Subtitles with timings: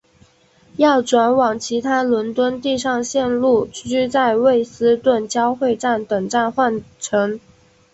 [0.77, 7.39] 要转往其他伦敦地上线路须在卫斯顿交汇站等站换乘。